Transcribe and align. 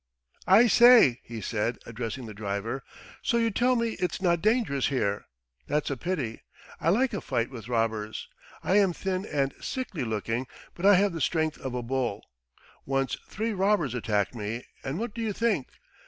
"I 0.47 0.65
say," 0.65 1.19
he 1.23 1.41
said, 1.41 1.77
addressing 1.85 2.25
the 2.25 2.33
driver, 2.33 2.81
"so 3.21 3.37
you 3.37 3.51
tell 3.51 3.75
me 3.75 3.89
it's 3.99 4.19
not 4.19 4.41
dangerous 4.41 4.87
here? 4.87 5.25
That's 5.67 5.91
a 5.91 5.95
pity... 5.95 6.41
I 6.79 6.89
like 6.89 7.13
a 7.13 7.21
fight 7.21 7.51
with 7.51 7.67
robbers.... 7.69 8.27
I 8.63 8.77
am 8.79 8.93
thin 8.93 9.27
and 9.27 9.53
sickly 9.61 10.03
looking, 10.03 10.47
but 10.73 10.87
I 10.87 10.95
have 10.95 11.13
the 11.13 11.21
strength 11.21 11.59
of 11.59 11.75
a 11.75 11.83
bull.... 11.83 12.25
Once 12.83 13.15
three 13.29 13.53
robbers 13.53 13.93
attacked 13.93 14.33
me 14.33 14.65
and 14.83 14.97
what 14.97 15.13
do 15.13 15.21
you 15.21 15.33
think? 15.33 15.67